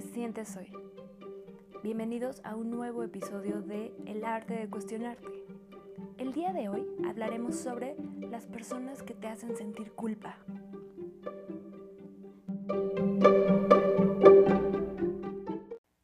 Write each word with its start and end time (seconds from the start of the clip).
te 0.00 0.14
sientes 0.14 0.56
hoy? 0.56 0.72
Bienvenidos 1.82 2.40
a 2.42 2.56
un 2.56 2.70
nuevo 2.70 3.02
episodio 3.02 3.60
de 3.60 3.92
El 4.06 4.24
arte 4.24 4.54
de 4.54 4.70
cuestionarte. 4.70 5.26
El 6.16 6.32
día 6.32 6.54
de 6.54 6.70
hoy 6.70 6.86
hablaremos 7.06 7.56
sobre 7.56 7.96
las 8.30 8.46
personas 8.46 9.02
que 9.02 9.12
te 9.12 9.28
hacen 9.28 9.54
sentir 9.56 9.92
culpa. 9.92 10.38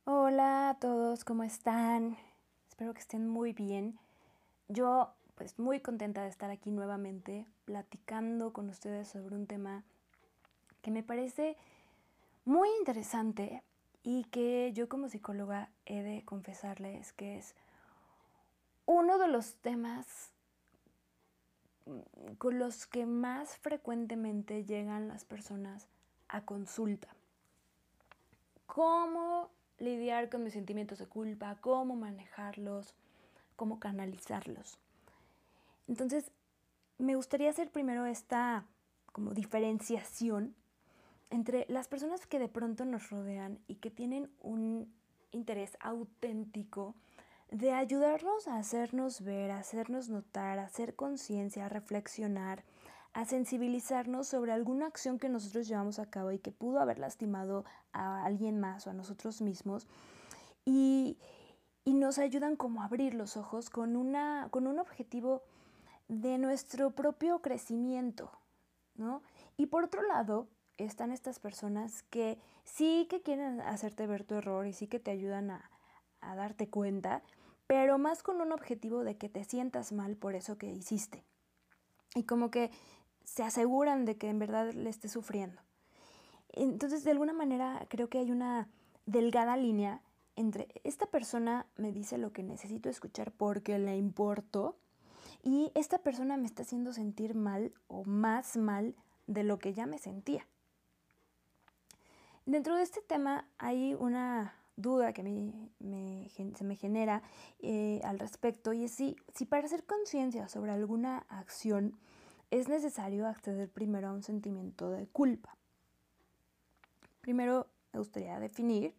Hola 0.04 0.68
a 0.68 0.78
todos, 0.78 1.24
¿cómo 1.24 1.42
están? 1.42 2.18
Espero 2.68 2.92
que 2.92 3.00
estén 3.00 3.26
muy 3.26 3.54
bien. 3.54 3.98
Yo 4.68 5.14
pues 5.36 5.58
muy 5.58 5.80
contenta 5.80 6.22
de 6.22 6.28
estar 6.28 6.50
aquí 6.50 6.70
nuevamente 6.70 7.46
platicando 7.64 8.52
con 8.52 8.68
ustedes 8.68 9.08
sobre 9.08 9.36
un 9.36 9.46
tema 9.46 9.84
que 10.82 10.90
me 10.90 11.02
parece 11.02 11.56
muy 12.44 12.68
interesante 12.78 13.62
y 14.06 14.22
que 14.22 14.72
yo 14.72 14.88
como 14.88 15.08
psicóloga 15.08 15.68
he 15.84 16.00
de 16.00 16.24
confesarles 16.24 17.12
que 17.12 17.38
es 17.38 17.56
uno 18.86 19.18
de 19.18 19.26
los 19.26 19.54
temas 19.56 20.30
con 22.38 22.60
los 22.60 22.86
que 22.86 23.04
más 23.04 23.56
frecuentemente 23.56 24.64
llegan 24.64 25.08
las 25.08 25.24
personas 25.24 25.88
a 26.28 26.42
consulta. 26.42 27.08
¿Cómo 28.66 29.50
lidiar 29.78 30.30
con 30.30 30.44
mis 30.44 30.52
sentimientos 30.52 30.98
de 30.98 31.06
culpa? 31.08 31.56
¿Cómo 31.60 31.96
manejarlos? 31.96 32.94
¿Cómo 33.56 33.80
canalizarlos? 33.80 34.78
Entonces, 35.88 36.30
me 36.98 37.16
gustaría 37.16 37.50
hacer 37.50 37.72
primero 37.72 38.06
esta 38.06 38.66
como 39.10 39.32
diferenciación 39.34 40.54
entre 41.30 41.66
las 41.68 41.88
personas 41.88 42.26
que 42.26 42.38
de 42.38 42.48
pronto 42.48 42.84
nos 42.84 43.10
rodean 43.10 43.58
y 43.66 43.76
que 43.76 43.90
tienen 43.90 44.30
un 44.40 44.92
interés 45.32 45.76
auténtico 45.80 46.94
de 47.50 47.72
ayudarnos 47.72 48.48
a 48.48 48.58
hacernos 48.58 49.22
ver, 49.22 49.50
a 49.50 49.58
hacernos 49.58 50.08
notar, 50.08 50.58
a 50.58 50.64
hacer 50.64 50.94
conciencia, 50.94 51.66
a 51.66 51.68
reflexionar, 51.68 52.64
a 53.12 53.24
sensibilizarnos 53.24 54.28
sobre 54.28 54.52
alguna 54.52 54.86
acción 54.86 55.18
que 55.18 55.28
nosotros 55.28 55.68
llevamos 55.68 55.98
a 55.98 56.10
cabo 56.10 56.32
y 56.32 56.38
que 56.38 56.50
pudo 56.50 56.80
haber 56.80 56.98
lastimado 56.98 57.64
a 57.92 58.24
alguien 58.24 58.60
más 58.60 58.86
o 58.86 58.90
a 58.90 58.94
nosotros 58.94 59.40
mismos. 59.40 59.86
Y, 60.64 61.16
y 61.84 61.94
nos 61.94 62.18
ayudan 62.18 62.56
como 62.56 62.82
a 62.82 62.86
abrir 62.86 63.14
los 63.14 63.36
ojos 63.36 63.70
con, 63.70 63.96
una, 63.96 64.48
con 64.50 64.66
un 64.66 64.78
objetivo 64.78 65.42
de 66.08 66.36
nuestro 66.38 66.90
propio 66.90 67.40
crecimiento, 67.40 68.30
¿no? 68.96 69.22
Y 69.56 69.66
por 69.66 69.84
otro 69.84 70.02
lado, 70.02 70.48
están 70.78 71.12
estas 71.12 71.38
personas 71.38 72.02
que 72.04 72.38
sí 72.64 73.06
que 73.08 73.22
quieren 73.22 73.60
hacerte 73.60 74.06
ver 74.06 74.24
tu 74.24 74.36
error 74.36 74.66
y 74.66 74.72
sí 74.72 74.86
que 74.86 75.00
te 75.00 75.10
ayudan 75.10 75.50
a, 75.50 75.70
darte 76.20 76.68
cuenta, 76.68 77.22
pero 77.68 77.98
más 77.98 78.24
con 78.24 78.40
un 78.40 78.50
objetivo 78.50 79.04
de 79.04 79.16
que 79.16 79.28
te 79.28 79.44
sientas 79.44 79.92
mal 79.92 80.16
por 80.16 80.34
eso 80.34 80.58
que 80.58 80.66
hiciste. 80.66 81.22
Y 82.16 82.24
como 82.24 82.50
que 82.50 82.72
se 83.24 83.44
aseguran 83.44 84.04
de 84.04 84.16
que 84.16 84.28
en 84.28 84.40
verdad 84.40 84.72
le 84.72 84.90
estés 84.90 85.12
sufriendo. 85.12 85.62
Entonces, 86.48 87.04
de 87.04 87.12
alguna 87.12 87.32
manera, 87.32 87.86
creo 87.88 88.08
que 88.08 88.18
hay 88.18 88.32
una 88.32 88.68
delgada 89.06 89.56
línea 89.56 90.02
entre 90.36 90.68
esta 90.84 91.06
persona 91.06 91.66
me 91.76 91.92
dice 91.92 92.18
lo 92.18 92.32
que 92.32 92.42
necesito 92.42 92.88
escuchar 92.88 93.32
porque 93.32 93.78
le 93.78 93.96
importo 93.96 94.76
y 95.42 95.72
esta 95.74 95.98
persona 95.98 96.36
me 96.36 96.46
está 96.46 96.62
haciendo 96.62 96.92
sentir 96.92 97.34
mal 97.34 97.72
o 97.88 98.04
más 98.04 98.56
mal 98.56 98.94
de 99.26 99.42
lo 99.42 99.58
que 99.58 99.72
ya 99.72 99.86
me 99.86 99.98
sentía. 99.98 100.46
Dentro 102.46 102.76
de 102.76 102.82
este 102.84 103.02
tema 103.02 103.44
hay 103.58 103.94
una 103.94 104.54
duda 104.76 105.12
que 105.12 105.22
se 106.54 106.64
me 106.64 106.76
genera 106.76 107.22
eh, 107.58 108.00
al 108.04 108.20
respecto 108.20 108.72
y 108.72 108.84
es 108.84 108.92
si, 108.92 109.16
si 109.34 109.46
para 109.46 109.66
hacer 109.66 109.84
conciencia 109.84 110.48
sobre 110.48 110.70
alguna 110.70 111.26
acción 111.28 111.98
es 112.52 112.68
necesario 112.68 113.26
acceder 113.26 113.68
primero 113.68 114.08
a 114.08 114.12
un 114.12 114.22
sentimiento 114.22 114.90
de 114.90 115.08
culpa. 115.08 115.56
Primero 117.20 117.66
me 117.92 117.98
gustaría 117.98 118.38
definir, 118.38 118.94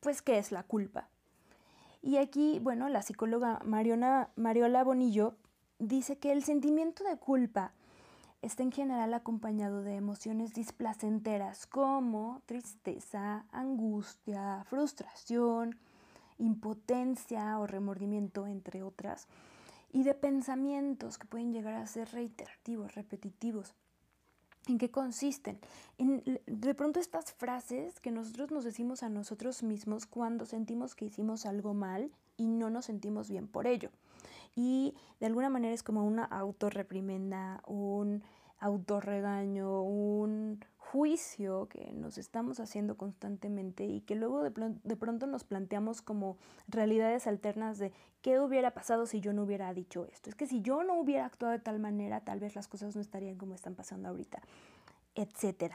pues, 0.00 0.20
qué 0.20 0.36
es 0.36 0.52
la 0.52 0.62
culpa. 0.62 1.08
Y 2.02 2.18
aquí, 2.18 2.58
bueno, 2.58 2.90
la 2.90 3.00
psicóloga 3.00 3.60
Mariola 3.64 4.84
Bonillo 4.84 5.36
dice 5.78 6.18
que 6.18 6.32
el 6.32 6.44
sentimiento 6.44 7.02
de 7.04 7.16
culpa 7.16 7.72
está 8.42 8.64
en 8.64 8.72
general 8.72 9.14
acompañado 9.14 9.82
de 9.82 9.94
emociones 9.94 10.52
displacenteras 10.52 11.66
como 11.66 12.42
tristeza, 12.44 13.46
angustia, 13.52 14.64
frustración, 14.64 15.78
impotencia 16.38 17.58
o 17.60 17.68
remordimiento, 17.68 18.48
entre 18.48 18.82
otras, 18.82 19.28
y 19.92 20.02
de 20.02 20.14
pensamientos 20.14 21.18
que 21.18 21.28
pueden 21.28 21.52
llegar 21.52 21.74
a 21.74 21.86
ser 21.86 22.10
reiterativos, 22.10 22.96
repetitivos. 22.96 23.74
¿En 24.66 24.78
qué 24.78 24.90
consisten? 24.90 25.58
En, 25.98 26.22
de 26.46 26.74
pronto 26.74 26.98
estas 26.98 27.32
frases 27.32 28.00
que 28.00 28.10
nosotros 28.10 28.50
nos 28.50 28.64
decimos 28.64 29.02
a 29.04 29.08
nosotros 29.08 29.62
mismos 29.62 30.06
cuando 30.06 30.46
sentimos 30.46 30.94
que 30.94 31.04
hicimos 31.04 31.46
algo 31.46 31.74
mal 31.74 32.10
y 32.36 32.46
no 32.46 32.70
nos 32.70 32.86
sentimos 32.86 33.28
bien 33.28 33.46
por 33.46 33.66
ello 33.66 33.90
y 34.54 34.94
de 35.20 35.26
alguna 35.26 35.48
manera 35.48 35.74
es 35.74 35.82
como 35.82 36.04
una 36.04 36.24
autorreprimenda, 36.24 37.62
un 37.66 38.22
autorregaño, 38.58 39.82
un 39.82 40.64
juicio 40.76 41.68
que 41.68 41.92
nos 41.94 42.18
estamos 42.18 42.60
haciendo 42.60 42.96
constantemente 42.96 43.84
y 43.86 44.02
que 44.02 44.14
luego 44.14 44.42
de, 44.42 44.52
de, 44.84 44.96
pronto 44.96 45.26
nos 45.26 45.42
planteamos 45.42 46.02
como 46.02 46.36
realidades 46.68 47.26
alternas 47.26 47.78
de 47.78 47.92
qué 48.20 48.38
hubiera 48.38 48.72
pasado 48.72 49.06
si 49.06 49.20
yo 49.20 49.32
no 49.32 49.42
hubiera 49.44 49.72
dicho 49.72 50.06
esto. 50.12 50.28
Es 50.28 50.36
que 50.36 50.46
si 50.46 50.60
yo 50.60 50.84
no 50.84 51.00
hubiera 51.00 51.24
actuado 51.24 51.52
de 51.52 51.60
tal 51.60 51.78
manera, 51.80 52.20
tal 52.20 52.40
vez 52.40 52.54
las 52.54 52.68
cosas 52.68 52.94
no 52.94 53.00
estarían 53.00 53.36
como 53.36 53.54
están 53.54 53.74
pasando 53.74 54.10
ahorita, 54.10 54.42
etc. 55.14 55.74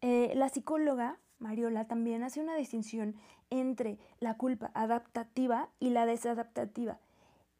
Eh, 0.00 0.32
la 0.34 0.48
psicóloga 0.48 1.18
Mariola 1.38 1.86
también 1.86 2.22
hace 2.22 2.40
una 2.40 2.56
distinción 2.56 3.14
entre 3.50 3.98
la 4.20 4.36
culpa 4.36 4.70
adaptativa 4.74 5.68
y 5.78 5.90
la 5.90 6.06
desadaptativa. 6.06 6.98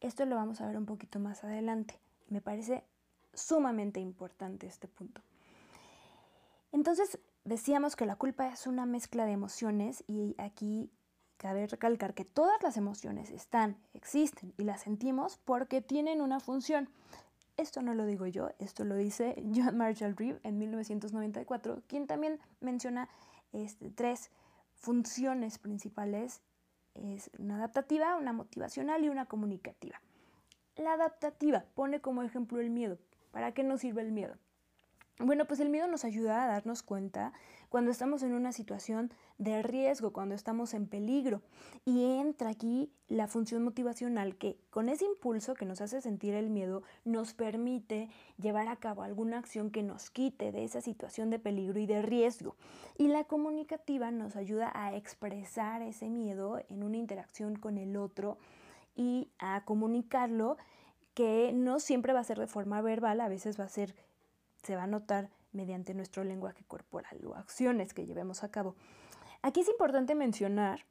Esto 0.01 0.25
lo 0.25 0.35
vamos 0.35 0.61
a 0.61 0.67
ver 0.67 0.77
un 0.77 0.85
poquito 0.85 1.19
más 1.19 1.43
adelante. 1.43 1.99
Me 2.29 2.41
parece 2.41 2.83
sumamente 3.33 3.99
importante 3.99 4.67
este 4.67 4.87
punto. 4.87 5.21
Entonces, 6.71 7.19
decíamos 7.45 7.95
que 7.95 8.05
la 8.05 8.15
culpa 8.15 8.47
es 8.47 8.67
una 8.67 8.85
mezcla 8.85 9.25
de 9.25 9.31
emociones 9.31 10.03
y 10.07 10.35
aquí 10.37 10.91
cabe 11.37 11.67
recalcar 11.67 12.13
que 12.13 12.25
todas 12.25 12.61
las 12.61 12.77
emociones 12.77 13.29
están, 13.29 13.77
existen 13.93 14.53
y 14.57 14.63
las 14.63 14.81
sentimos 14.81 15.37
porque 15.37 15.81
tienen 15.81 16.21
una 16.21 16.39
función. 16.39 16.89
Esto 17.55 17.81
no 17.81 17.93
lo 17.95 18.05
digo 18.05 18.27
yo, 18.27 18.49
esto 18.59 18.83
lo 18.85 18.95
dice 18.95 19.41
John 19.55 19.77
Marshall 19.77 20.15
Reeve 20.15 20.39
en 20.43 20.59
1994, 20.59 21.81
quien 21.87 22.05
también 22.05 22.39
menciona 22.59 23.09
este, 23.53 23.89
tres 23.89 24.31
funciones 24.73 25.57
principales. 25.59 26.41
Es 26.93 27.29
una 27.37 27.57
adaptativa, 27.57 28.15
una 28.15 28.33
motivacional 28.33 29.03
y 29.03 29.09
una 29.09 29.25
comunicativa. 29.25 30.01
La 30.75 30.93
adaptativa 30.93 31.65
pone 31.75 32.01
como 32.01 32.23
ejemplo 32.23 32.59
el 32.59 32.69
miedo. 32.69 32.97
¿Para 33.31 33.53
qué 33.53 33.63
nos 33.63 33.81
sirve 33.81 34.01
el 34.01 34.11
miedo? 34.11 34.35
Bueno, 35.19 35.45
pues 35.45 35.59
el 35.59 35.69
miedo 35.69 35.87
nos 35.87 36.05
ayuda 36.05 36.43
a 36.43 36.47
darnos 36.47 36.83
cuenta 36.83 37.33
cuando 37.69 37.89
estamos 37.89 38.21
en 38.21 38.33
una 38.33 38.51
situación 38.51 39.11
de 39.39 39.63
riesgo, 39.63 40.13
cuando 40.13 40.35
estamos 40.35 40.75
en 40.75 40.85
peligro. 40.85 41.41
Y 41.85 42.03
entra 42.19 42.51
aquí 42.51 42.91
la 43.07 43.27
función 43.27 43.63
motivacional 43.63 44.35
que 44.35 44.59
con 44.69 44.89
ese 44.89 45.05
impulso 45.05 45.55
que 45.55 45.65
nos 45.65 45.81
hace 45.81 46.01
sentir 46.01 46.35
el 46.35 46.51
miedo 46.51 46.83
nos 47.03 47.33
permite 47.33 48.09
llevar 48.37 48.67
a 48.67 48.75
cabo 48.75 49.01
alguna 49.01 49.39
acción 49.39 49.71
que 49.71 49.81
nos 49.81 50.11
quite 50.11 50.51
de 50.51 50.63
esa 50.63 50.81
situación 50.81 51.31
de 51.31 51.39
peligro 51.39 51.79
y 51.79 51.87
de 51.87 52.03
riesgo. 52.03 52.55
Y 52.95 53.07
la 53.07 53.23
comunicativa 53.23 54.11
nos 54.11 54.35
ayuda 54.35 54.71
a 54.75 54.95
expresar 54.95 55.81
ese 55.81 56.09
miedo 56.09 56.61
en 56.69 56.83
una 56.83 56.97
interacción 56.97 57.55
con 57.55 57.79
el 57.79 57.97
otro 57.97 58.37
y 58.95 59.29
a 59.39 59.65
comunicarlo 59.65 60.57
que 61.15 61.51
no 61.55 61.79
siempre 61.79 62.13
va 62.13 62.19
a 62.19 62.23
ser 62.23 62.37
de 62.37 62.45
forma 62.45 62.79
verbal, 62.81 63.19
a 63.21 63.27
veces 63.27 63.59
va 63.59 63.63
a 63.63 63.69
ser 63.69 63.95
se 64.63 64.75
va 64.75 64.83
a 64.83 64.87
notar 64.87 65.29
mediante 65.51 65.93
nuestro 65.93 66.23
lenguaje 66.23 66.63
corporal 66.65 67.25
o 67.25 67.35
acciones 67.35 67.93
que 67.93 68.05
llevemos 68.05 68.43
a 68.43 68.51
cabo. 68.51 68.75
Aquí 69.41 69.61
es 69.61 69.69
importante 69.69 70.15
mencionar 70.15 70.85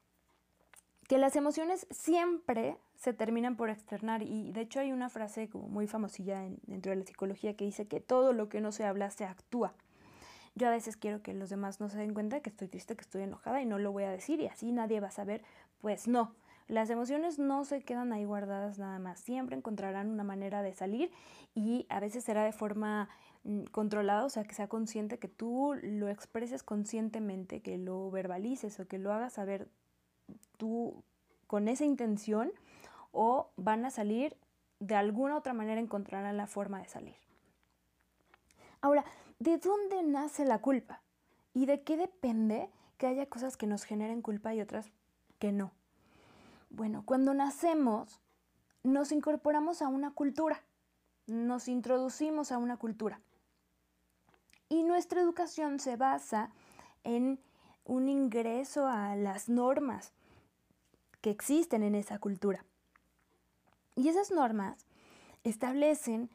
que 1.08 1.18
las 1.18 1.36
emociones 1.36 1.86
siempre 1.90 2.78
se 2.96 3.12
terminan 3.12 3.56
por 3.56 3.70
externar 3.70 4.22
y 4.22 4.50
de 4.52 4.62
hecho 4.62 4.80
hay 4.80 4.92
una 4.92 5.08
frase 5.08 5.48
como 5.48 5.68
muy 5.68 5.86
famosilla 5.86 6.40
dentro 6.62 6.90
de 6.90 6.96
la 6.96 7.04
psicología 7.04 7.54
que 7.54 7.64
dice 7.64 7.86
que 7.86 8.00
todo 8.00 8.32
lo 8.32 8.48
que 8.48 8.60
no 8.60 8.72
se 8.72 8.84
habla 8.84 9.10
se 9.10 9.24
actúa. 9.24 9.74
Yo 10.54 10.66
a 10.66 10.70
veces 10.70 10.96
quiero 10.96 11.22
que 11.22 11.34
los 11.34 11.50
demás 11.50 11.80
no 11.80 11.90
se 11.90 11.98
den 11.98 12.14
cuenta 12.14 12.40
que 12.40 12.50
estoy 12.50 12.68
triste, 12.68 12.96
que 12.96 13.02
estoy 13.02 13.22
enojada 13.22 13.60
y 13.60 13.66
no 13.66 13.78
lo 13.78 13.92
voy 13.92 14.04
a 14.04 14.10
decir 14.10 14.40
y 14.40 14.46
así 14.46 14.72
nadie 14.72 15.00
va 15.00 15.08
a 15.08 15.12
saber. 15.12 15.44
Pues 15.80 16.08
no, 16.08 16.34
Las 16.68 16.90
emociones 16.90 17.38
no 17.38 17.64
se 17.64 17.82
quedan 17.82 18.12
ahí 18.12 18.24
guardadas 18.24 18.78
nada 18.78 18.98
más, 18.98 19.20
siempre 19.20 19.56
encontrarán 19.56 20.10
una 20.10 20.24
manera 20.24 20.62
de 20.62 20.72
salir 20.72 21.12
y 21.54 21.86
a 21.88 22.00
veces 22.00 22.24
será 22.24 22.42
de 22.44 22.52
forma 22.52 23.08
mm, 23.46 23.64
controlada, 23.72 24.24
o 24.24 24.28
sea, 24.28 24.44
que 24.44 24.54
sea 24.54 24.68
consciente, 24.68 25.18
que 25.18 25.28
tú 25.28 25.74
lo 25.82 26.08
expreses 26.08 26.62
conscientemente, 26.62 27.62
que 27.62 27.78
lo 27.78 28.10
verbalices 28.10 28.78
o 28.80 28.86
que 28.86 28.98
lo 28.98 29.12
hagas 29.12 29.34
saber 29.34 29.68
tú 30.58 31.02
con 31.46 31.68
esa 31.68 31.84
intención 31.84 32.52
o 33.12 33.50
van 33.56 33.84
a 33.84 33.90
salir 33.90 34.36
de 34.80 34.94
alguna 34.94 35.36
otra 35.36 35.54
manera 35.54 35.80
encontrarán 35.80 36.36
la 36.36 36.46
forma 36.46 36.80
de 36.80 36.88
salir. 36.88 37.16
Ahora, 38.80 39.04
¿de 39.38 39.58
dónde 39.58 40.02
nace 40.02 40.44
la 40.44 40.60
culpa? 40.60 41.02
¿Y 41.54 41.66
de 41.66 41.82
qué 41.82 41.96
depende 41.96 42.68
que 42.98 43.06
haya 43.06 43.26
cosas 43.26 43.56
que 43.56 43.66
nos 43.66 43.84
generen 43.84 44.22
culpa 44.22 44.54
y 44.54 44.60
otras 44.60 44.90
que 45.38 45.52
no? 45.52 45.72
Bueno, 46.70 47.02
cuando 47.06 47.32
nacemos 47.32 48.20
nos 48.82 49.12
incorporamos 49.12 49.82
a 49.82 49.88
una 49.88 50.12
cultura, 50.12 50.62
nos 51.26 51.68
introducimos 51.68 52.52
a 52.52 52.58
una 52.58 52.76
cultura. 52.76 53.20
Y 54.68 54.82
nuestra 54.82 55.20
educación 55.20 55.78
se 55.78 55.96
basa 55.96 56.50
en 57.04 57.38
un 57.84 58.08
ingreso 58.08 58.86
a 58.86 59.14
las 59.14 59.48
normas 59.48 60.12
que 61.20 61.30
existen 61.30 61.82
en 61.82 61.94
esa 61.94 62.18
cultura. 62.18 62.64
Y 63.94 64.08
esas 64.08 64.30
normas 64.30 64.86
establecen 65.44 66.30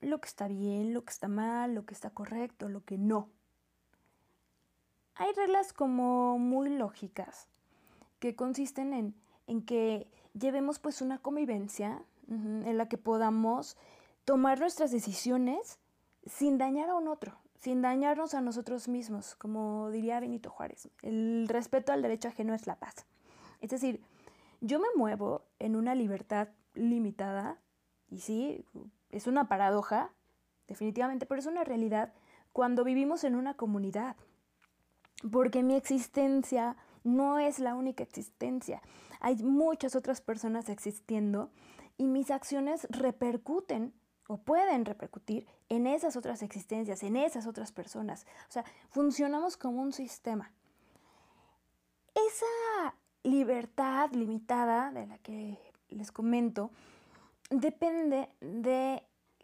lo 0.00 0.20
que 0.20 0.28
está 0.28 0.48
bien, 0.48 0.92
lo 0.92 1.04
que 1.04 1.12
está 1.12 1.28
mal, 1.28 1.74
lo 1.74 1.86
que 1.86 1.94
está 1.94 2.10
correcto, 2.10 2.68
lo 2.68 2.84
que 2.84 2.98
no. 2.98 3.28
Hay 5.16 5.32
reglas 5.32 5.72
como 5.72 6.38
muy 6.38 6.70
lógicas 6.70 7.48
que 8.18 8.34
consisten 8.34 9.14
en, 9.46 9.62
que 9.62 10.08
llevemos 10.34 10.78
pues 10.78 11.00
una 11.00 11.18
convivencia 11.18 12.02
en 12.28 12.76
la 12.76 12.88
que 12.88 12.98
podamos 12.98 13.76
tomar 14.24 14.58
nuestras 14.58 14.90
decisiones 14.90 15.78
sin 16.26 16.58
dañar 16.58 16.88
a 16.90 16.94
un 16.94 17.08
otro, 17.08 17.38
sin 17.64 17.80
dañarnos 17.80 18.34
a 18.34 18.42
nosotros 18.42 18.88
mismos, 18.88 19.36
como 19.36 19.90
diría 19.90 20.20
Benito 20.20 20.50
Juárez. 20.50 20.90
El 21.00 21.48
respeto 21.48 21.94
al 21.94 22.02
derecho 22.02 22.28
ajeno 22.28 22.52
es 22.52 22.66
la 22.66 22.78
paz. 22.78 23.06
Es 23.62 23.70
decir, 23.70 24.02
yo 24.60 24.78
me 24.78 24.88
muevo 24.94 25.46
en 25.58 25.74
una 25.74 25.94
libertad 25.94 26.48
limitada, 26.74 27.58
y 28.10 28.20
sí, 28.20 28.66
es 29.08 29.26
una 29.26 29.48
paradoja, 29.48 30.10
definitivamente, 30.68 31.24
pero 31.24 31.38
es 31.38 31.46
una 31.46 31.64
realidad 31.64 32.12
cuando 32.52 32.84
vivimos 32.84 33.24
en 33.24 33.34
una 33.34 33.54
comunidad, 33.54 34.16
porque 35.32 35.62
mi 35.62 35.74
existencia 35.74 36.76
no 37.02 37.38
es 37.38 37.60
la 37.60 37.76
única 37.76 38.02
existencia, 38.02 38.82
hay 39.20 39.36
muchas 39.36 39.96
otras 39.96 40.20
personas 40.20 40.68
existiendo 40.68 41.50
y 41.96 42.08
mis 42.08 42.30
acciones 42.30 42.86
repercuten 42.90 43.94
o 44.26 44.38
pueden 44.38 44.84
repercutir 44.84 45.46
en 45.68 45.86
esas 45.86 46.16
otras 46.16 46.42
existencias, 46.42 47.02
en 47.02 47.16
esas 47.16 47.46
otras 47.46 47.72
personas. 47.72 48.26
O 48.48 48.52
sea, 48.52 48.64
funcionamos 48.90 49.56
como 49.56 49.82
un 49.82 49.92
sistema. 49.92 50.50
Esa 52.14 52.94
libertad 53.22 54.10
limitada 54.12 54.92
de 54.92 55.06
la 55.06 55.18
que 55.18 55.58
les 55.88 56.12
comento 56.12 56.70
depende 57.50 58.28
de 58.40 59.02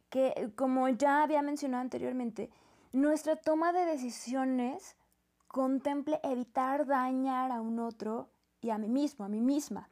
que, 0.09 0.51
como 0.57 0.89
ya 0.89 1.23
había 1.23 1.43
mencionado 1.43 1.83
anteriormente, 1.83 2.51
nuestra 2.93 3.37
toma 3.37 3.73
de 3.73 3.85
decisiones 3.85 4.97
contemple 5.47 6.21
evitar 6.23 6.87
dañar 6.87 7.53
a 7.53 7.61
un 7.61 7.79
otro 7.81 8.29
y 8.61 8.71
a 8.71 8.79
mí 8.79 8.89
mismo, 8.89 9.25
a 9.25 9.29
mí 9.29 9.41
misma. 9.41 9.89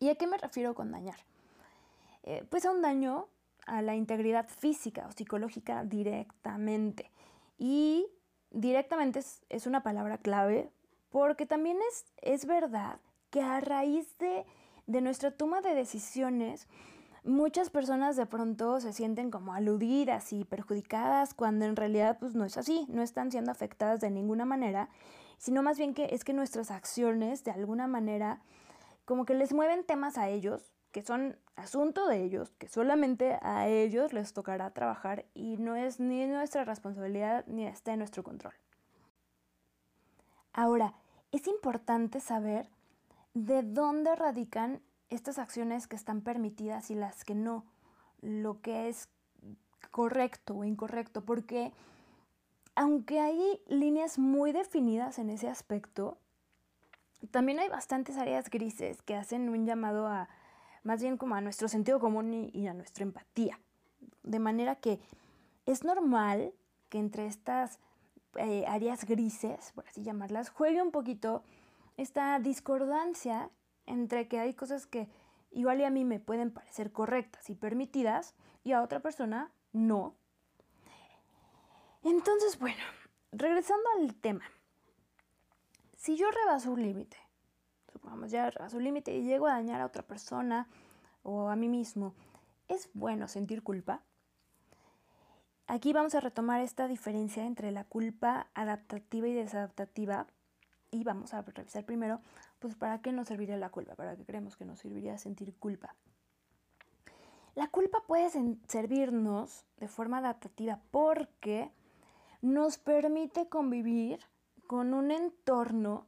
¿Y 0.00 0.08
a 0.08 0.14
qué 0.14 0.26
me 0.26 0.38
refiero 0.38 0.74
con 0.74 0.90
dañar? 0.92 1.18
Eh, 2.22 2.44
pues 2.50 2.64
a 2.64 2.70
un 2.70 2.82
daño 2.82 3.28
a 3.68 3.82
la 3.82 3.94
integridad 3.94 4.48
física 4.48 5.06
o 5.08 5.12
psicológica 5.12 5.84
directamente. 5.84 7.10
Y 7.58 8.06
directamente 8.50 9.20
es, 9.20 9.42
es 9.48 9.66
una 9.66 9.82
palabra 9.82 10.18
clave 10.18 10.70
porque 11.10 11.46
también 11.46 11.78
es, 11.90 12.04
es 12.20 12.46
verdad 12.46 13.00
que 13.30 13.40
a 13.40 13.60
raíz 13.60 14.16
de, 14.18 14.44
de 14.86 15.00
nuestra 15.00 15.30
toma 15.30 15.60
de 15.60 15.74
decisiones, 15.74 16.68
muchas 17.24 17.70
personas 17.70 18.16
de 18.16 18.26
pronto 18.26 18.80
se 18.80 18.92
sienten 18.92 19.30
como 19.30 19.52
aludidas 19.52 20.32
y 20.32 20.44
perjudicadas 20.44 21.34
cuando 21.34 21.64
en 21.64 21.76
realidad 21.76 22.18
pues 22.18 22.34
no 22.34 22.44
es 22.44 22.56
así, 22.56 22.86
no 22.88 23.02
están 23.02 23.30
siendo 23.30 23.50
afectadas 23.50 24.00
de 24.00 24.10
ninguna 24.10 24.44
manera, 24.44 24.88
sino 25.38 25.62
más 25.62 25.78
bien 25.78 25.94
que 25.94 26.08
es 26.12 26.24
que 26.24 26.32
nuestras 26.32 26.70
acciones 26.70 27.44
de 27.44 27.50
alguna 27.50 27.86
manera 27.86 28.40
como 29.04 29.24
que 29.24 29.34
les 29.34 29.52
mueven 29.52 29.84
temas 29.84 30.18
a 30.18 30.28
ellos 30.28 30.72
que 30.92 31.02
son 31.02 31.36
asunto 31.56 32.06
de 32.06 32.24
ellos, 32.24 32.50
que 32.58 32.68
solamente 32.68 33.38
a 33.42 33.68
ellos 33.68 34.12
les 34.12 34.32
tocará 34.32 34.70
trabajar 34.70 35.24
y 35.34 35.56
no 35.56 35.76
es 35.76 36.00
ni 36.00 36.26
nuestra 36.26 36.64
responsabilidad 36.64 37.44
ni 37.46 37.66
está 37.66 37.92
en 37.92 37.98
nuestro 37.98 38.22
control. 38.22 38.54
Ahora, 40.52 40.94
es 41.30 41.46
importante 41.46 42.20
saber 42.20 42.68
de 43.34 43.62
dónde 43.62 44.14
radican 44.16 44.80
estas 45.10 45.38
acciones 45.38 45.86
que 45.86 45.96
están 45.96 46.20
permitidas 46.20 46.90
y 46.90 46.94
las 46.94 47.24
que 47.24 47.34
no, 47.34 47.64
lo 48.20 48.60
que 48.60 48.88
es 48.88 49.08
correcto 49.90 50.56
o 50.56 50.64
incorrecto, 50.64 51.24
porque 51.24 51.72
aunque 52.74 53.20
hay 53.20 53.60
líneas 53.66 54.18
muy 54.18 54.52
definidas 54.52 55.18
en 55.18 55.30
ese 55.30 55.48
aspecto, 55.48 56.18
también 57.30 57.58
hay 57.58 57.68
bastantes 57.68 58.16
áreas 58.16 58.48
grises 58.50 59.02
que 59.02 59.16
hacen 59.16 59.48
un 59.48 59.66
llamado 59.66 60.06
a 60.06 60.28
más 60.88 61.02
bien 61.02 61.18
como 61.18 61.34
a 61.34 61.42
nuestro 61.42 61.68
sentido 61.68 62.00
común 62.00 62.50
y, 62.50 62.66
a 62.66 62.72
nuestra 62.72 63.02
empatía. 63.02 63.60
De 64.22 64.38
manera 64.38 64.76
que 64.76 64.98
es 65.66 65.84
normal 65.84 66.54
que 66.88 66.98
entre 66.98 67.26
estas 67.26 67.78
eh, 68.36 68.64
áreas 68.66 69.04
grises, 69.04 69.72
por 69.72 69.86
así 69.86 70.02
llamarlas, 70.02 70.48
juegue 70.48 70.80
un 70.80 70.90
poquito 70.90 71.42
esta 71.98 72.38
discordancia 72.38 73.50
entre 73.84 74.28
que 74.28 74.38
hay 74.38 74.54
cosas 74.54 74.86
que 74.86 75.10
igual 75.50 75.78
y 75.80 75.84
a 75.84 75.90
mí 75.90 76.06
me 76.06 76.20
pueden 76.20 76.50
parecer 76.50 76.90
correctas 76.90 77.50
y 77.50 77.54
permitidas 77.54 78.34
y 78.64 78.72
a 78.72 78.80
otra 78.80 79.00
persona 79.00 79.52
no. 79.74 80.14
Entonces, 82.02 82.58
bueno, 82.58 82.82
regresando 83.30 83.84
al 83.98 84.14
tema. 84.14 84.44
Si 85.96 86.16
yo 86.16 86.30
rebaso 86.30 86.72
un 86.72 86.80
límite, 86.80 87.18
supongamos 88.08 88.30
ya 88.30 88.48
rebaso 88.48 88.78
un 88.78 88.84
límite 88.84 89.14
y 89.14 89.24
llego 89.24 89.46
a 89.48 89.52
dañar 89.52 89.82
a 89.82 89.86
otra 89.86 90.02
persona 90.02 90.66
o 91.22 91.50
a 91.50 91.56
mí 91.56 91.68
mismo, 91.68 92.14
¿es 92.66 92.88
bueno 92.94 93.28
sentir 93.28 93.62
culpa? 93.62 94.02
Aquí 95.66 95.92
vamos 95.92 96.14
a 96.14 96.20
retomar 96.20 96.62
esta 96.62 96.88
diferencia 96.88 97.44
entre 97.44 97.70
la 97.70 97.84
culpa 97.84 98.46
adaptativa 98.54 99.28
y 99.28 99.34
desadaptativa 99.34 100.26
y 100.90 101.04
vamos 101.04 101.34
a 101.34 101.42
revisar 101.42 101.84
primero, 101.84 102.22
pues 102.60 102.76
para 102.76 103.02
qué 103.02 103.12
nos 103.12 103.28
serviría 103.28 103.58
la 103.58 103.68
culpa, 103.68 103.94
para 103.94 104.16
qué 104.16 104.24
creemos 104.24 104.56
que 104.56 104.64
nos 104.64 104.78
serviría 104.78 105.18
sentir 105.18 105.54
culpa. 105.56 105.94
La 107.54 107.68
culpa 107.68 107.98
puede 108.06 108.30
servirnos 108.68 109.66
de 109.76 109.88
forma 109.88 110.18
adaptativa 110.18 110.80
porque 110.90 111.70
nos 112.40 112.78
permite 112.78 113.50
convivir 113.50 114.20
con 114.66 114.94
un 114.94 115.10
entorno 115.10 116.06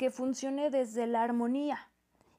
que 0.00 0.10
funcione 0.10 0.70
desde 0.70 1.06
la 1.06 1.22
armonía 1.22 1.90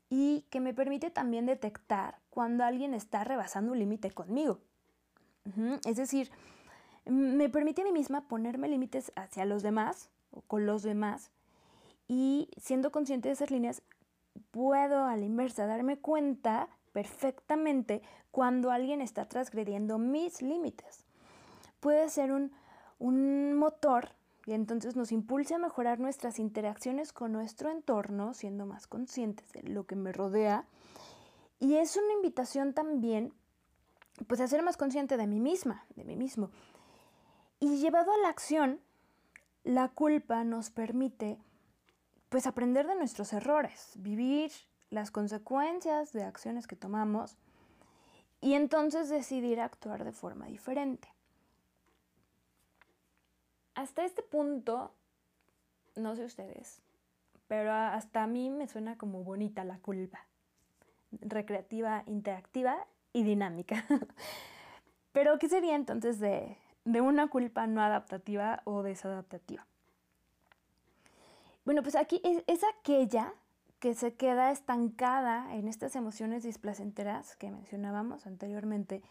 y 0.09 0.47
que 0.49 0.59
me 0.59 0.73
permite 0.73 1.11
también 1.11 1.45
detectar 1.45 2.17
cuando 2.31 2.63
alguien 2.63 2.95
está 2.95 3.23
rebasando 3.23 3.73
un 3.73 3.77
límite 3.77 4.09
conmigo. 4.09 4.57
Es 5.85 5.95
decir, 5.95 6.31
me 7.05 7.49
permite 7.49 7.83
a 7.83 7.85
mí 7.85 7.91
misma 7.91 8.27
ponerme 8.27 8.67
límites 8.67 9.11
hacia 9.15 9.45
los 9.45 9.61
demás 9.61 10.09
o 10.31 10.41
con 10.41 10.65
los 10.65 10.81
demás 10.81 11.29
y 12.07 12.49
siendo 12.57 12.91
consciente 12.91 13.29
de 13.29 13.33
esas 13.33 13.51
líneas, 13.51 13.83
puedo 14.49 15.05
a 15.05 15.15
la 15.15 15.25
inversa 15.25 15.67
darme 15.67 15.99
cuenta 15.99 16.67
perfectamente 16.93 18.01
cuando 18.31 18.71
alguien 18.71 19.01
está 19.01 19.25
transgrediendo 19.25 19.99
mis 19.99 20.41
límites. 20.41 21.05
Puede 21.79 22.09
ser 22.09 22.31
un, 22.31 22.53
un 22.97 23.53
motor 23.53 24.15
entonces 24.53 24.95
nos 24.95 25.11
impulsa 25.11 25.55
a 25.55 25.59
mejorar 25.59 25.99
nuestras 25.99 26.39
interacciones 26.39 27.13
con 27.13 27.31
nuestro 27.31 27.69
entorno, 27.69 28.33
siendo 28.33 28.65
más 28.65 28.87
conscientes 28.87 29.51
de 29.51 29.63
lo 29.63 29.85
que 29.85 29.95
me 29.95 30.11
rodea. 30.11 30.65
Y 31.59 31.75
es 31.75 31.95
una 31.95 32.13
invitación 32.13 32.73
también, 32.73 33.33
pues 34.27 34.41
a 34.41 34.47
ser 34.47 34.63
más 34.63 34.77
consciente 34.77 35.17
de 35.17 35.27
mí 35.27 35.39
misma, 35.39 35.85
de 35.95 36.03
mí 36.03 36.15
mismo. 36.15 36.49
Y 37.59 37.77
llevado 37.77 38.11
a 38.11 38.17
la 38.17 38.29
acción, 38.29 38.79
la 39.63 39.89
culpa 39.89 40.43
nos 40.43 40.69
permite 40.69 41.37
pues 42.29 42.47
aprender 42.47 42.87
de 42.87 42.95
nuestros 42.95 43.33
errores, 43.33 43.91
vivir 43.97 44.51
las 44.89 45.11
consecuencias 45.11 46.13
de 46.13 46.23
acciones 46.23 46.65
que 46.65 46.75
tomamos 46.75 47.37
y 48.39 48.53
entonces 48.53 49.09
decidir 49.09 49.59
actuar 49.59 50.03
de 50.03 50.11
forma 50.11 50.47
diferente. 50.47 51.09
Hasta 53.81 54.05
este 54.05 54.21
punto, 54.21 54.91
no 55.95 56.15
sé 56.15 56.23
ustedes, 56.23 56.83
pero 57.47 57.73
hasta 57.73 58.21
a 58.21 58.27
mí 58.27 58.51
me 58.51 58.67
suena 58.67 58.95
como 58.95 59.23
bonita 59.23 59.63
la 59.63 59.79
culpa. 59.79 60.27
Recreativa, 61.19 62.03
interactiva 62.05 62.85
y 63.11 63.23
dinámica. 63.23 63.83
pero, 65.13 65.39
¿qué 65.39 65.49
sería 65.49 65.73
entonces 65.73 66.19
de, 66.19 66.59
una 66.85 67.27
culpa 67.29 67.65
no 67.65 67.81
adaptativa 67.81 68.61
o 68.65 68.83
desadaptativa? 68.83 69.65
Bueno, 71.65 71.81
pues 71.81 71.95
aquí 71.95 72.21
es, 72.23 72.43
es, 72.45 72.61
aquella 72.63 73.33
que 73.79 73.95
se 73.95 74.13
queda 74.13 74.51
estancada 74.51 75.55
en 75.55 75.67
estas 75.67 75.95
emociones 75.95 76.43
displacenteras 76.43 77.35
que 77.35 77.49
mencionábamos 77.49 78.27
anteriormente. 78.27 79.01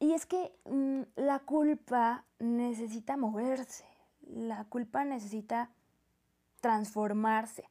Y 0.00 0.14
es 0.14 0.24
que 0.24 0.52
mmm, 0.64 1.02
la 1.14 1.40
culpa 1.40 2.24
necesita 2.38 3.18
moverse, 3.18 3.84
la 4.22 4.64
culpa 4.64 5.04
necesita 5.04 5.70
transformarse. 6.60 7.68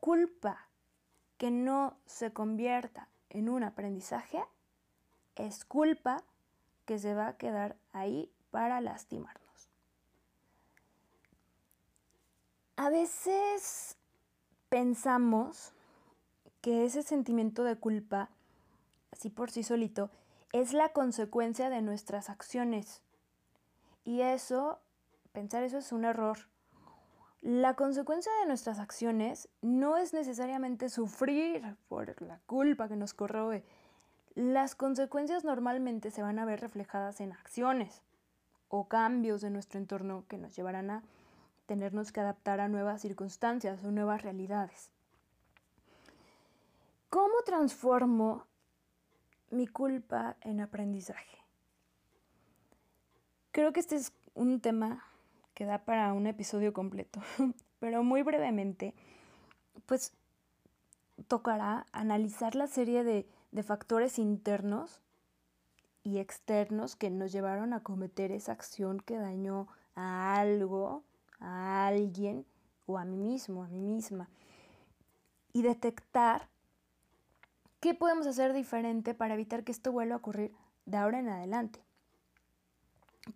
Culpa 0.00 0.68
que 1.36 1.50
no 1.50 1.98
se 2.06 2.32
convierta 2.32 3.08
en 3.28 3.50
un 3.50 3.64
aprendizaje 3.64 4.42
es 5.34 5.66
culpa 5.66 6.24
que 6.86 6.98
se 6.98 7.14
va 7.14 7.28
a 7.28 7.36
quedar 7.36 7.76
ahí 7.92 8.32
para 8.50 8.80
lastimarnos. 8.80 9.68
A 12.76 12.88
veces 12.88 13.96
pensamos 14.70 15.72
que 16.62 16.86
ese 16.86 17.02
sentimiento 17.02 17.62
de 17.62 17.76
culpa, 17.76 18.30
así 19.12 19.28
por 19.28 19.50
sí 19.50 19.62
solito, 19.62 20.10
es 20.60 20.72
la 20.72 20.90
consecuencia 20.90 21.70
de 21.70 21.82
nuestras 21.82 22.30
acciones. 22.30 23.02
Y 24.04 24.20
eso, 24.20 24.80
pensar 25.32 25.62
eso 25.62 25.78
es 25.78 25.92
un 25.92 26.04
error. 26.04 26.38
La 27.40 27.74
consecuencia 27.74 28.32
de 28.40 28.46
nuestras 28.46 28.78
acciones 28.78 29.48
no 29.62 29.96
es 29.96 30.12
necesariamente 30.12 30.88
sufrir 30.88 31.76
por 31.88 32.20
la 32.22 32.40
culpa 32.46 32.88
que 32.88 32.96
nos 32.96 33.14
corroe. 33.14 33.64
Las 34.34 34.74
consecuencias 34.74 35.44
normalmente 35.44 36.10
se 36.10 36.22
van 36.22 36.38
a 36.38 36.44
ver 36.44 36.60
reflejadas 36.60 37.20
en 37.20 37.32
acciones 37.32 38.02
o 38.68 38.88
cambios 38.88 39.40
de 39.40 39.50
nuestro 39.50 39.78
entorno 39.78 40.24
que 40.28 40.38
nos 40.38 40.56
llevarán 40.56 40.90
a 40.90 41.02
tenernos 41.66 42.12
que 42.12 42.20
adaptar 42.20 42.60
a 42.60 42.68
nuevas 42.68 43.00
circunstancias 43.00 43.84
o 43.84 43.90
nuevas 43.90 44.22
realidades. 44.22 44.90
¿Cómo 47.10 47.34
transformo 47.44 48.46
mi 49.50 49.66
culpa 49.66 50.36
en 50.40 50.60
aprendizaje? 50.60 51.38
Creo 53.52 53.72
que 53.72 53.80
este 53.80 53.96
es 53.96 54.12
un 54.34 54.60
tema 54.60 55.04
que 55.54 55.64
da 55.64 55.84
para 55.84 56.12
un 56.12 56.26
episodio 56.26 56.72
completo, 56.72 57.20
pero 57.80 58.02
muy 58.02 58.22
brevemente, 58.22 58.94
pues 59.86 60.12
tocará 61.28 61.86
analizar 61.92 62.54
la 62.54 62.66
serie 62.66 63.04
de, 63.04 63.26
de 63.52 63.62
factores 63.62 64.18
internos 64.18 65.00
y 66.02 66.18
externos 66.18 66.94
que 66.94 67.10
nos 67.10 67.32
llevaron 67.32 67.72
a 67.72 67.82
cometer 67.82 68.30
esa 68.30 68.52
acción 68.52 69.00
que 69.00 69.16
dañó 69.16 69.68
a 69.94 70.38
algo 70.38 71.02
a 71.40 71.86
alguien 71.86 72.46
o 72.86 72.98
a 72.98 73.04
mí 73.04 73.16
mismo, 73.16 73.64
a 73.64 73.68
mí 73.68 73.80
misma. 73.80 74.28
Y 75.52 75.62
detectar 75.62 76.48
qué 77.86 77.94
podemos 77.94 78.26
hacer 78.26 78.52
diferente 78.52 79.14
para 79.14 79.34
evitar 79.34 79.62
que 79.62 79.70
esto 79.70 79.92
vuelva 79.92 80.16
a 80.16 80.18
ocurrir 80.18 80.52
de 80.86 80.96
ahora 80.96 81.20
en 81.20 81.28
adelante. 81.28 81.84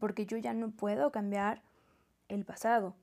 Porque 0.01 0.27
yo 0.27 0.39
ya 0.39 0.55
no 0.55 0.73
puedo 0.73 1.13
cambiar 1.13 1.63
el 2.27 2.45
pasado. 2.45 2.97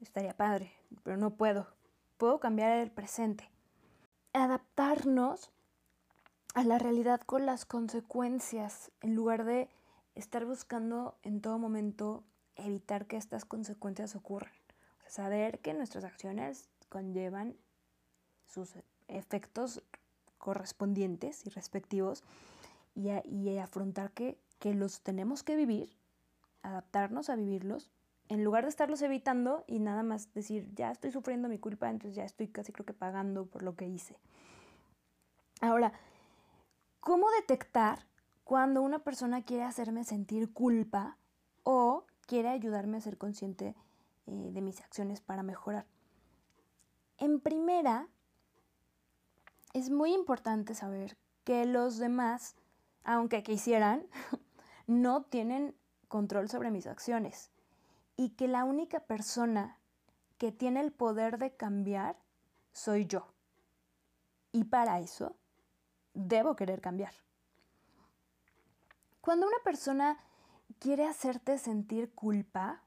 Estaría 0.00 0.36
padre, 0.36 0.72
pero 1.04 1.16
no 1.16 1.36
puedo. 1.36 1.68
Puedo 2.16 2.40
cambiar 2.40 2.72
el 2.72 2.90
presente. 2.90 3.48
Adaptarnos 4.32 5.52
a 6.54 6.64
la 6.64 6.80
realidad 6.80 7.20
con 7.20 7.46
las 7.46 7.64
consecuencias 7.64 8.90
en 9.00 9.14
lugar 9.14 9.44
de 9.44 9.70
estar 10.16 10.44
buscando 10.44 11.16
en 11.22 11.40
todo 11.40 11.60
momento 11.60 12.24
evitar 12.56 13.06
que 13.06 13.16
estas 13.16 13.44
consecuencias 13.44 14.16
ocurran. 14.16 14.52
saber 15.06 15.60
que 15.60 15.72
nuestras 15.72 16.02
acciones 16.02 16.68
conllevan 16.88 17.56
sus 18.48 18.74
efectos 19.06 19.84
correspondientes 20.38 21.46
y 21.46 21.50
respectivos 21.50 22.24
y, 22.94 23.58
afrontar 23.58 24.10
que, 24.12 24.38
que 24.58 24.74
los 24.74 25.02
tenemos 25.02 25.42
que 25.42 25.56
vivir, 25.56 25.92
adaptarnos 26.62 27.30
a 27.30 27.36
vivirlos, 27.36 27.90
en 28.28 28.44
lugar 28.44 28.64
de 28.64 28.70
estarlos 28.70 29.02
evitando 29.02 29.64
y 29.66 29.78
nada 29.78 30.02
más 30.02 30.32
decir, 30.34 30.68
ya 30.74 30.90
estoy 30.90 31.12
sufriendo 31.12 31.48
mi 31.48 31.58
culpa, 31.58 31.88
entonces 31.88 32.16
ya 32.16 32.24
estoy 32.24 32.48
casi 32.48 32.72
creo 32.72 32.84
que 32.84 32.92
pagando 32.92 33.46
por 33.46 33.62
lo 33.62 33.76
que 33.76 33.86
hice. 33.86 34.18
Ahora, 35.60 35.92
¿cómo 37.00 37.30
detectar 37.30 38.06
cuando 38.44 38.82
una 38.82 38.98
persona 38.98 39.42
quiere 39.42 39.64
hacerme 39.64 40.04
sentir 40.04 40.52
culpa 40.52 41.18
o 41.62 42.04
quiere 42.26 42.48
ayudarme 42.48 42.98
a 42.98 43.00
ser 43.00 43.18
consciente 43.18 43.74
eh, 44.26 44.50
de 44.52 44.60
mis 44.60 44.80
acciones 44.80 45.22
para 45.22 45.42
mejorar. 45.42 45.86
En 47.16 47.40
primera, 47.40 48.08
es 49.74 49.90
muy 49.90 50.12
importante 50.12 50.74
saber 50.74 51.16
que 51.44 51.66
los 51.66 51.98
demás, 51.98 52.56
aunque 53.04 53.42
quisieran, 53.42 54.06
no 54.86 55.22
tienen 55.22 55.74
control 56.08 56.48
sobre 56.48 56.70
mis 56.70 56.86
acciones 56.86 57.50
y 58.16 58.30
que 58.30 58.48
la 58.48 58.64
única 58.64 59.00
persona 59.00 59.78
que 60.38 60.52
tiene 60.52 60.80
el 60.80 60.92
poder 60.92 61.38
de 61.38 61.54
cambiar 61.54 62.16
soy 62.72 63.06
yo. 63.06 63.28
Y 64.52 64.64
para 64.64 65.00
eso 65.00 65.36
debo 66.14 66.56
querer 66.56 66.80
cambiar. 66.80 67.12
Cuando 69.20 69.46
una 69.46 69.58
persona 69.62 70.18
quiere 70.78 71.06
hacerte 71.06 71.58
sentir 71.58 72.12
culpa, 72.14 72.82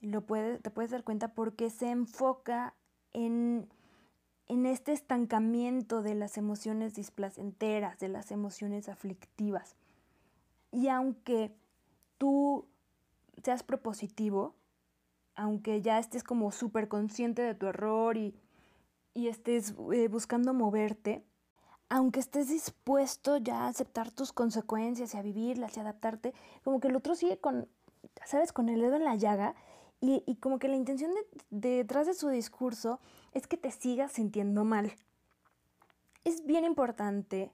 lo 0.00 0.22
te 0.22 0.70
puedes 0.70 0.90
dar 0.90 1.04
cuenta 1.04 1.34
porque 1.34 1.70
se 1.70 1.90
enfoca 1.90 2.74
en, 3.12 3.68
en 4.50 4.66
este 4.66 4.92
estancamiento 4.92 6.02
de 6.02 6.16
las 6.16 6.36
emociones 6.36 6.96
displacenteras, 6.96 8.00
de 8.00 8.08
las 8.08 8.32
emociones 8.32 8.88
aflictivas. 8.88 9.76
Y 10.72 10.88
aunque 10.88 11.54
tú 12.18 12.66
seas 13.44 13.62
propositivo, 13.62 14.56
aunque 15.36 15.82
ya 15.82 16.00
estés 16.00 16.24
como 16.24 16.50
súper 16.50 16.88
consciente 16.88 17.42
de 17.42 17.54
tu 17.54 17.66
error 17.66 18.16
y, 18.16 18.34
y 19.14 19.28
estés 19.28 19.74
eh, 19.92 20.08
buscando 20.08 20.52
moverte, 20.52 21.24
aunque 21.88 22.18
estés 22.18 22.48
dispuesto 22.48 23.36
ya 23.36 23.60
a 23.60 23.68
aceptar 23.68 24.10
tus 24.10 24.32
consecuencias 24.32 25.14
y 25.14 25.16
a 25.16 25.22
vivirlas 25.22 25.76
y 25.76 25.80
adaptarte, 25.80 26.34
como 26.64 26.80
que 26.80 26.88
el 26.88 26.96
otro 26.96 27.14
sigue 27.14 27.38
con, 27.38 27.68
¿sabes?, 28.24 28.52
con 28.52 28.68
el 28.68 28.80
dedo 28.80 28.96
en 28.96 29.04
la 29.04 29.14
llaga 29.14 29.54
y, 30.00 30.36
como 30.40 30.58
que 30.58 30.68
la 30.68 30.76
intención 30.76 31.12
detrás 31.50 32.06
de 32.06 32.14
su 32.14 32.28
discurso 32.30 33.00
es 33.32 33.46
que 33.46 33.56
te 33.56 33.70
sigas 33.70 34.12
sintiendo 34.12 34.64
mal. 34.64 34.92
Es 36.24 36.44
bien 36.46 36.64
importante, 36.64 37.52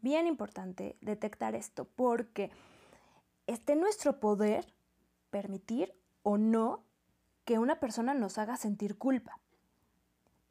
bien 0.00 0.26
importante 0.26 0.96
detectar 1.00 1.54
esto 1.54 1.84
porque 1.84 2.50
esté 3.46 3.72
en 3.72 3.80
nuestro 3.80 4.20
poder 4.20 4.72
permitir 5.30 5.94
o 6.22 6.38
no 6.38 6.84
que 7.44 7.58
una 7.58 7.80
persona 7.80 8.14
nos 8.14 8.38
haga 8.38 8.56
sentir 8.56 8.96
culpa. 8.96 9.38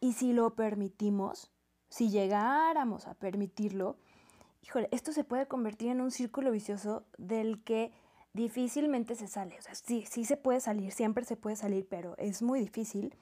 Y 0.02 0.14
si 0.14 0.34
lo 0.34 0.56
permitimos, 0.56 1.52
si 1.90 2.10
llegáramos 2.10 3.08
a 3.08 3.14
permitirlo, 3.14 3.98
híjole, 4.62 4.90
esto 4.92 5.12
se 5.12 5.24
puede 5.24 5.48
convertir 5.48 5.90
en 5.90 6.02
un 6.02 6.12
círculo 6.12 6.52
vicioso 6.52 7.06
del 7.18 7.64
que 7.64 7.92
difícilmente 8.34 9.16
se 9.16 9.28
sale. 9.28 9.58
O 9.58 9.62
sea, 9.62 9.76
sí, 9.76 10.06
sí 10.10 10.26
se 10.26 10.38
puede 10.38 10.60
salir, 10.60 10.92
siempre 10.92 11.26
se 11.26 11.36
puede 11.36 11.56
salir, 11.56 11.88
pero 11.88 12.16
es 12.18 12.42
muy 12.42 12.60
difícil. 12.60 13.16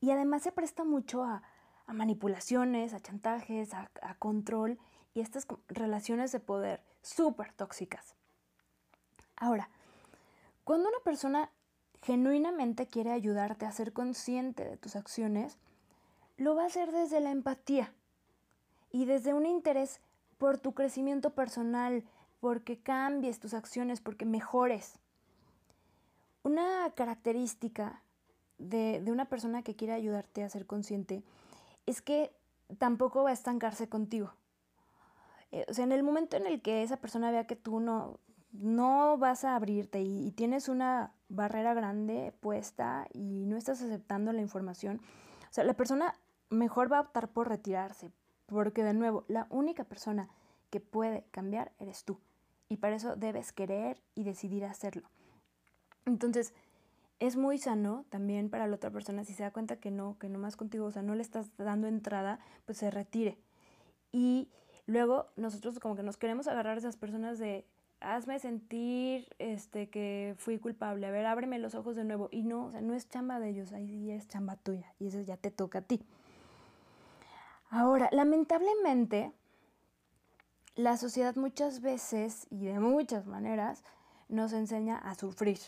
Y 0.00 0.10
además 0.10 0.42
se 0.42 0.52
presta 0.52 0.84
mucho 0.84 1.24
a, 1.24 1.42
manipulaciones, 1.86 2.92
a 2.94 3.00
chantajes, 3.00 3.72
a, 3.72 3.90
a, 4.02 4.14
control 4.14 4.78
y 5.14 5.20
estas 5.20 5.46
relaciones 5.68 6.32
de 6.32 6.40
poder 6.40 6.82
súper 7.02 7.52
tóxicas. 7.52 8.14
Ahora, 9.36 9.68
cuando 10.64 10.88
una 10.88 10.98
persona 11.04 11.50
genuinamente 12.02 12.86
quiere 12.86 13.12
ayudarte 13.12 13.66
a 13.66 13.72
ser 13.72 13.92
consciente 13.92 14.64
de 14.64 14.76
tus 14.76 14.96
acciones, 14.96 15.58
lo 16.36 16.54
va 16.54 16.64
a 16.64 16.66
hacer 16.66 16.92
desde 16.92 17.20
la 17.20 17.30
empatía 17.30 17.92
y 18.90 19.04
desde 19.04 19.34
un 19.34 19.46
interés 19.46 20.00
por 20.38 20.58
tu 20.58 20.72
crecimiento 20.72 21.30
personal, 21.30 22.04
porque 22.40 22.78
cambies 22.78 23.40
tus 23.40 23.54
acciones, 23.54 24.00
porque 24.00 24.24
mejores. 24.24 24.98
Una 26.42 26.90
característica 26.94 28.02
de, 28.58 29.02
una 29.06 29.26
persona 29.26 29.62
que 29.62 29.76
quiere 29.76 29.92
ayudarte 29.92 30.42
a 30.42 30.48
ser 30.48 30.66
consciente 30.66 31.22
es 31.86 32.02
que 32.02 32.32
tampoco 32.78 33.24
va 33.24 33.30
a 33.30 33.34
estancarse 33.34 33.88
contigo. 33.88 34.32
Eh, 35.52 35.64
o 35.68 35.74
sea, 35.74 35.84
en 35.84 35.92
el 35.92 36.02
momento 36.02 36.36
en 36.36 36.46
el 36.46 36.60
que 36.62 36.82
esa 36.82 36.96
persona 36.96 37.30
vea 37.30 37.46
que 37.46 37.56
tú 37.56 37.80
no, 37.80 38.18
no 38.52 39.18
vas 39.18 39.44
a 39.44 39.54
abrirte 39.54 40.02
y, 40.02 40.32
tienes 40.32 40.68
una 40.68 41.12
barrera 41.28 41.74
grande 41.74 42.32
puesta 42.40 43.06
y 43.12 43.44
no 43.46 43.56
estás 43.56 43.82
aceptando 43.82 44.32
la 44.32 44.40
información, 44.40 45.00
o 45.42 45.52
sea, 45.52 45.64
la 45.64 45.74
persona 45.74 46.14
mejor 46.50 46.92
va 46.92 46.98
a 46.98 47.02
optar 47.02 47.28
por 47.28 47.48
retirarse, 47.48 48.10
porque 48.46 48.82
de 48.84 48.94
nuevo, 48.94 49.24
la 49.28 49.46
única 49.50 49.84
persona 49.84 50.28
que 50.70 50.80
puede 50.80 51.24
cambiar 51.30 51.72
eres 51.78 52.04
tú. 52.04 52.18
Y 52.68 52.78
para 52.78 52.96
eso 52.96 53.14
debes 53.14 53.52
querer 53.52 54.02
y 54.14 54.24
decidir 54.24 54.64
hacerlo. 54.64 55.08
Entonces, 56.04 56.52
es 57.18 57.36
muy 57.36 57.58
sano 57.58 58.04
también 58.10 58.50
para 58.50 58.66
la 58.66 58.76
otra 58.76 58.90
persona 58.90 59.24
si 59.24 59.32
se 59.32 59.42
da 59.42 59.50
cuenta 59.50 59.76
que 59.76 59.90
no, 59.90 60.18
que 60.18 60.28
no 60.28 60.38
más 60.38 60.56
contigo, 60.56 60.86
o 60.86 60.92
sea, 60.92 61.02
no 61.02 61.14
le 61.14 61.22
estás 61.22 61.50
dando 61.56 61.86
entrada, 61.86 62.40
pues 62.64 62.78
se 62.78 62.90
retire. 62.90 63.38
Y 64.12 64.48
luego 64.86 65.28
nosotros 65.36 65.78
como 65.78 65.96
que 65.96 66.02
nos 66.02 66.16
queremos 66.16 66.46
agarrar 66.46 66.76
a 66.76 66.78
esas 66.78 66.96
personas 66.96 67.38
de 67.38 67.66
hazme 68.00 68.38
sentir 68.38 69.28
este 69.38 69.88
que 69.88 70.34
fui 70.38 70.58
culpable, 70.58 71.06
a 71.06 71.10
ver, 71.10 71.26
ábreme 71.26 71.58
los 71.58 71.74
ojos 71.74 71.96
de 71.96 72.04
nuevo. 72.04 72.28
Y 72.30 72.42
no, 72.42 72.66
o 72.66 72.70
sea, 72.70 72.80
no 72.80 72.94
es 72.94 73.08
chamba 73.08 73.40
de 73.40 73.50
ellos, 73.50 73.72
ahí 73.72 73.88
sí 73.88 74.10
es 74.10 74.28
chamba 74.28 74.56
tuya 74.56 74.94
y 74.98 75.08
eso 75.08 75.20
ya 75.20 75.36
te 75.36 75.50
toca 75.50 75.78
a 75.78 75.82
ti. 75.82 76.02
Ahora, 77.70 78.08
lamentablemente, 78.12 79.32
la 80.76 80.96
sociedad 80.96 81.34
muchas 81.36 81.80
veces 81.80 82.46
y 82.50 82.66
de 82.66 82.78
muchas 82.78 83.26
maneras 83.26 83.82
nos 84.28 84.52
enseña 84.52 84.98
a 84.98 85.14
sufrir, 85.14 85.58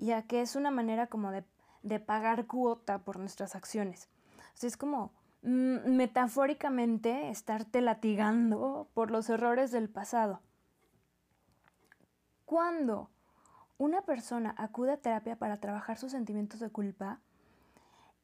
ya 0.00 0.22
que 0.22 0.40
es 0.40 0.56
una 0.56 0.70
manera 0.70 1.06
como 1.06 1.30
de, 1.30 1.44
pagar 2.00 2.46
cuota 2.46 2.98
por 3.04 3.18
nuestras 3.18 3.54
acciones. 3.54 4.08
Es 4.60 4.76
como 4.76 5.12
mm, 5.42 5.90
metafóricamente 5.94 7.30
estarte 7.30 7.80
latigando 7.80 8.88
por 8.94 9.10
los 9.10 9.30
errores 9.30 9.70
del 9.70 9.88
pasado. 9.88 10.40
Cuando 12.44 13.10
una 13.78 14.02
persona 14.02 14.54
acude 14.58 14.92
a 14.92 14.96
terapia 14.96 15.36
para 15.36 15.58
trabajar 15.58 15.96
sus 15.96 16.12
sentimientos 16.12 16.60
de 16.60 16.70
culpa, 16.70 17.20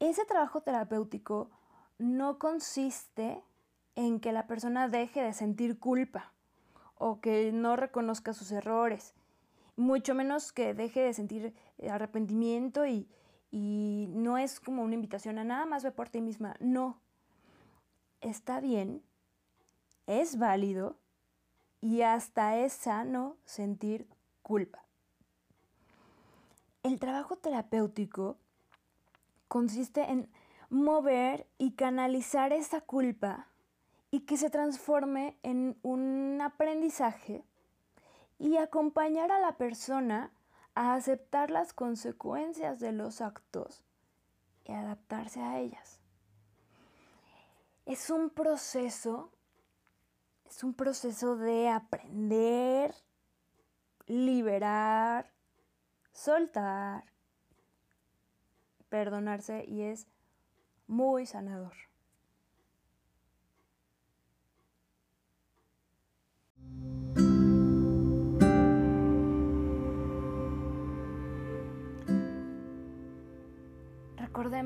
ese 0.00 0.24
trabajo 0.24 0.62
terapéutico 0.62 1.50
no 1.98 2.38
consiste 2.38 3.42
en 3.94 4.20
que 4.20 4.32
la 4.32 4.46
persona 4.46 4.88
deje 4.88 5.22
de 5.22 5.32
sentir 5.32 5.78
culpa 5.78 6.32
o 6.98 7.20
que 7.20 7.52
no 7.52 7.76
reconozca 7.76 8.34
sus 8.34 8.52
errores, 8.52 9.14
mucho 9.76 10.14
menos 10.14 10.52
que 10.52 10.74
deje 10.74 11.00
de 11.00 11.12
sentir 11.12 11.54
arrepentimiento 11.90 12.86
y, 12.86 13.08
no 13.52 14.36
es 14.36 14.60
como 14.60 14.82
una 14.82 14.94
invitación 14.94 15.38
a 15.38 15.44
nada 15.44 15.64
más 15.64 15.82
ve 15.82 15.90
por 15.90 16.10
ti 16.10 16.20
misma, 16.20 16.56
no, 16.60 17.00
está 18.20 18.60
bien, 18.60 19.02
es 20.06 20.38
válido 20.38 20.98
y 21.80 22.02
hasta 22.02 22.58
es 22.58 22.74
sano 22.74 23.36
sentir 23.46 24.06
culpa. 24.42 24.84
El 26.82 26.98
trabajo 26.98 27.36
terapéutico 27.36 28.36
consiste 29.48 30.02
en 30.02 30.28
mover 30.68 31.46
y 31.56 31.72
canalizar 31.72 32.52
esa 32.52 32.80
culpa 32.80 33.48
y 34.10 34.20
que 34.20 34.36
se 34.36 34.50
transforme 34.50 35.38
en 35.42 35.78
un 35.82 36.40
aprendizaje 36.42 37.44
y 38.38 38.56
acompañar 38.56 39.32
a 39.32 39.40
la 39.40 39.56
persona 39.56 40.30
a 40.76 40.94
aceptar 40.94 41.50
las 41.50 41.72
consecuencias 41.72 42.78
de 42.78 42.92
los 42.92 43.22
actos 43.22 43.82
y 44.64 44.72
adaptarse 44.72 45.40
a 45.40 45.58
ellas. 45.58 45.98
Es 47.86 48.10
un 48.10 48.28
proceso, 48.28 49.32
es 50.44 50.62
un 50.62 50.74
proceso 50.74 51.36
de 51.36 51.70
aprender, 51.70 52.94
liberar, 54.06 55.32
soltar, 56.12 57.04
perdonarse 58.90 59.64
y 59.66 59.82
es 59.82 60.06
muy 60.86 61.24
sanador. 61.24 61.74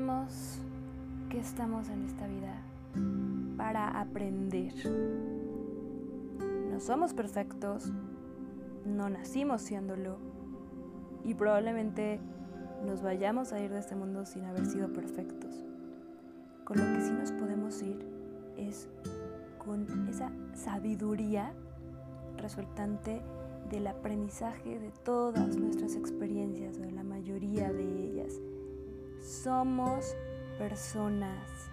Recordemos 0.01 0.57
que 1.29 1.37
estamos 1.37 1.87
en 1.89 2.05
esta 2.05 2.25
vida 2.25 2.55
para 3.55 3.87
aprender. 4.01 4.73
No 6.71 6.79
somos 6.79 7.13
perfectos, 7.13 7.91
no 8.83 9.11
nacimos 9.11 9.61
siéndolo 9.61 10.17
y 11.23 11.35
probablemente 11.35 12.19
nos 12.83 13.03
vayamos 13.03 13.53
a 13.53 13.59
ir 13.59 13.69
de 13.69 13.77
este 13.77 13.95
mundo 13.95 14.25
sin 14.25 14.45
haber 14.45 14.65
sido 14.65 14.91
perfectos. 14.91 15.63
Con 16.63 16.77
lo 16.77 16.97
que 16.97 17.01
sí 17.05 17.11
nos 17.11 17.31
podemos 17.33 17.79
ir 17.83 18.03
es 18.57 18.89
con 19.63 20.07
esa 20.07 20.31
sabiduría 20.55 21.53
resultante 22.37 23.21
del 23.69 23.85
aprendizaje 23.85 24.79
de 24.79 24.89
todas 25.05 25.57
nuestras 25.57 25.95
experiencias, 25.95 26.81
de 26.81 26.91
la 26.91 27.03
mayoría 27.03 27.71
de 27.71 27.83
ellas. 27.83 28.41
Somos 29.21 30.15
personas, 30.57 31.69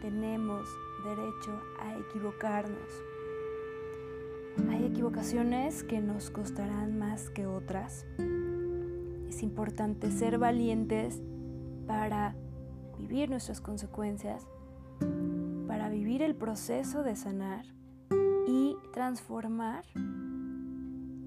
tenemos 0.00 0.68
derecho 1.04 1.60
a 1.80 1.98
equivocarnos. 1.98 2.88
Hay 4.70 4.84
equivocaciones 4.84 5.82
que 5.82 6.00
nos 6.00 6.30
costarán 6.30 6.96
más 6.96 7.28
que 7.30 7.46
otras. 7.46 8.06
Es 9.28 9.42
importante 9.42 10.12
ser 10.12 10.38
valientes 10.38 11.20
para 11.88 12.36
vivir 12.98 13.30
nuestras 13.30 13.60
consecuencias, 13.60 14.46
para 15.66 15.88
vivir 15.88 16.22
el 16.22 16.36
proceso 16.36 17.02
de 17.02 17.16
sanar 17.16 17.66
y 18.46 18.76
transformar 18.92 19.84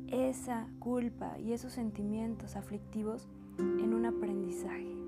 esa 0.07 0.67
culpa 0.79 1.37
y 1.37 1.51
esos 1.51 1.73
sentimientos 1.73 2.55
aflictivos 2.55 3.27
en 3.59 3.93
un 3.93 4.05
aprendizaje. 4.05 5.06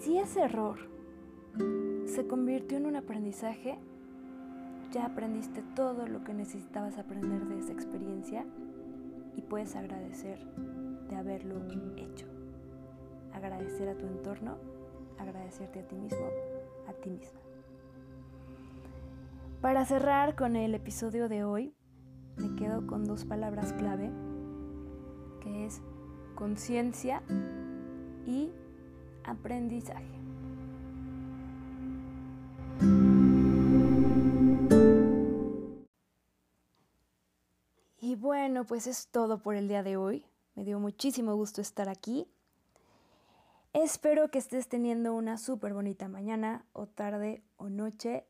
Si 0.00 0.18
ese 0.18 0.42
error 0.42 0.78
se 2.06 2.26
convirtió 2.26 2.78
en 2.78 2.86
un 2.86 2.96
aprendizaje, 2.96 3.78
ya 4.92 5.06
aprendiste 5.06 5.62
todo 5.74 6.06
lo 6.06 6.22
que 6.24 6.34
necesitabas 6.34 6.98
aprender 6.98 7.46
de 7.46 7.58
esa 7.58 7.72
experiencia 7.72 8.44
y 9.36 9.42
puedes 9.42 9.74
agradecer 9.76 10.38
de 11.08 11.16
haberlo 11.16 11.60
hecho. 11.96 12.26
Agradecer 13.32 13.88
a 13.88 13.96
tu 13.96 14.06
entorno 14.06 14.56
agradecerte 15.18 15.80
a 15.80 15.88
ti 15.88 15.96
mismo, 15.96 16.26
a 16.88 16.92
ti 16.92 17.10
misma. 17.10 17.40
Para 19.60 19.84
cerrar 19.84 20.36
con 20.36 20.56
el 20.56 20.74
episodio 20.74 21.28
de 21.28 21.44
hoy, 21.44 21.74
me 22.36 22.54
quedo 22.56 22.86
con 22.86 23.04
dos 23.04 23.24
palabras 23.24 23.72
clave, 23.74 24.10
que 25.40 25.66
es 25.66 25.80
conciencia 26.34 27.22
y 28.26 28.50
aprendizaje. 29.24 30.04
Y 38.00 38.16
bueno, 38.16 38.64
pues 38.64 38.86
es 38.86 39.08
todo 39.08 39.38
por 39.38 39.54
el 39.54 39.68
día 39.68 39.82
de 39.82 39.96
hoy. 39.96 40.26
Me 40.54 40.64
dio 40.64 40.78
muchísimo 40.78 41.34
gusto 41.34 41.60
estar 41.60 41.88
aquí. 41.88 42.28
Espero 43.72 44.30
que 44.30 44.38
estés 44.38 44.68
teniendo 44.68 45.14
una 45.14 45.36
súper 45.36 45.74
bonita 45.74 46.06
mañana 46.06 46.64
o 46.72 46.86
tarde 46.86 47.42
o 47.56 47.70
noche 47.70 48.24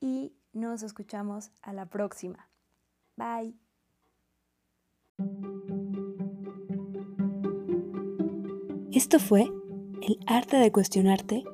y 0.00 0.34
nos 0.52 0.82
escuchamos 0.82 1.52
a 1.62 1.72
la 1.72 1.86
próxima. 1.86 2.48
Bye. 3.16 3.54
Esto 8.92 9.18
fue 9.18 9.50
El 10.02 10.18
arte 10.26 10.56
de 10.56 10.72
cuestionarte 10.72 11.44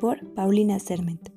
por 0.00 0.26
Paulina 0.34 0.78
Serment. 0.80 1.31